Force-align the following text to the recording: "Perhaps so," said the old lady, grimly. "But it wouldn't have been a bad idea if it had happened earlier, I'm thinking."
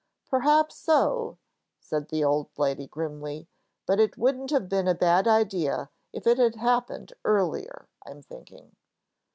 "Perhaps 0.31 0.77
so," 0.79 1.37
said 1.79 2.07
the 2.09 2.23
old 2.23 2.49
lady, 2.57 2.87
grimly. 2.87 3.47
"But 3.85 3.99
it 3.99 4.17
wouldn't 4.17 4.49
have 4.49 4.67
been 4.67 4.87
a 4.87 4.95
bad 4.95 5.27
idea 5.27 5.91
if 6.11 6.25
it 6.25 6.39
had 6.39 6.55
happened 6.55 7.13
earlier, 7.23 7.87
I'm 8.03 8.23
thinking." 8.23 8.75